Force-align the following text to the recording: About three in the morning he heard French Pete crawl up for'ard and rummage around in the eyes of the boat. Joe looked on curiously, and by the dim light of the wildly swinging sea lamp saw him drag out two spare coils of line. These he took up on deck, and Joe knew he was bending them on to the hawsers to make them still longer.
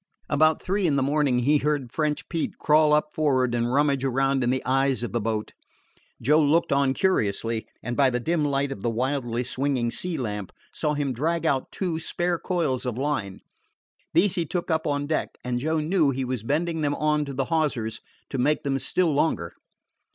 About 0.29 0.63
three 0.63 0.87
in 0.87 0.95
the 0.95 1.03
morning 1.03 1.37
he 1.37 1.59
heard 1.59 1.91
French 1.91 2.27
Pete 2.27 2.57
crawl 2.57 2.91
up 2.91 3.13
for'ard 3.13 3.53
and 3.53 3.71
rummage 3.71 4.03
around 4.03 4.43
in 4.43 4.49
the 4.49 4.65
eyes 4.65 5.03
of 5.03 5.11
the 5.11 5.21
boat. 5.21 5.51
Joe 6.19 6.41
looked 6.41 6.71
on 6.73 6.95
curiously, 6.95 7.67
and 7.83 7.95
by 7.95 8.09
the 8.09 8.19
dim 8.19 8.43
light 8.43 8.71
of 8.71 8.81
the 8.81 8.89
wildly 8.89 9.43
swinging 9.43 9.91
sea 9.91 10.17
lamp 10.17 10.51
saw 10.73 10.95
him 10.95 11.13
drag 11.13 11.45
out 11.45 11.71
two 11.71 11.99
spare 11.99 12.39
coils 12.39 12.83
of 12.83 12.97
line. 12.97 13.41
These 14.15 14.33
he 14.33 14.45
took 14.47 14.71
up 14.71 14.87
on 14.87 15.05
deck, 15.05 15.37
and 15.43 15.59
Joe 15.59 15.79
knew 15.79 16.09
he 16.09 16.25
was 16.25 16.41
bending 16.41 16.81
them 16.81 16.95
on 16.95 17.23
to 17.25 17.33
the 17.35 17.45
hawsers 17.53 18.01
to 18.31 18.39
make 18.39 18.63
them 18.63 18.79
still 18.79 19.13
longer. 19.13 19.53